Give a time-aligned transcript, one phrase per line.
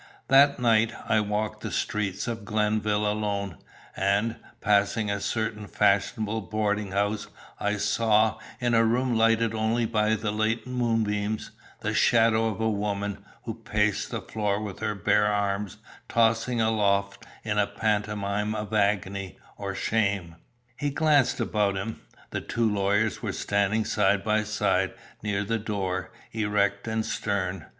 [0.29, 3.57] "That night I walked the streets of Glenville alone,
[3.95, 7.27] and, passing a certain fashionable boarding house,
[7.59, 11.51] I saw, in a room lighted only by the late moonbeams,
[11.81, 15.77] the shadow of a woman, who paced the floor with her bare arms
[16.09, 20.35] tossing aloft in a pantomime of agony, or shame."
[20.77, 22.01] He glanced about him.
[22.31, 27.67] The two lawyers were standing side by side near the door, erect and stern.